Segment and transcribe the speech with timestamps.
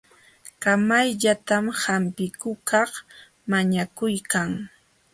[0.63, 2.91] Kamayllatam hampikuqkaq
[3.49, 4.49] mañakuykan.